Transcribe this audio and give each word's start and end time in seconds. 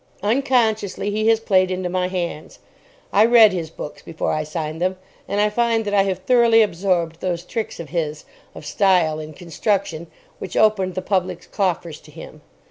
Unconsciously, 0.23 1.11
he 1.11 1.27
has 1.27 1.39
played 1.39 1.69
into 1.69 1.87
my 1.87 2.07
hands. 2.07 2.57
I 3.13 3.23
read 3.23 3.53
his 3.53 3.69
books 3.69 4.01
before 4.01 4.31
I 4.31 4.43
signed 4.43 4.81
them, 4.81 4.97
and 5.27 5.39
I 5.39 5.51
find 5.51 5.85
that 5.85 5.93
I 5.93 6.01
have 6.05 6.17
thoroughly 6.17 6.63
absorbed 6.63 7.19
those 7.21 7.43
tricks 7.45 7.79
of 7.79 7.89
his, 7.89 8.25
of 8.55 8.65
style 8.65 9.19
and 9.19 9.35
construction, 9.35 10.07
which 10.39 10.57
opened 10.57 10.95
the 10.95 11.03
public's 11.03 11.45
coffers 11.45 11.99
to 12.01 12.09
him. 12.09 12.41